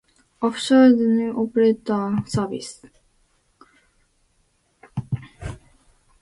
After 0.41 0.81
a 0.83 0.87
few 0.89 0.97
the 0.97 1.03
new 1.05 1.31
operator 1.43 2.05
withdrew 2.15 2.19
its 2.21 2.31
service. 2.31 2.81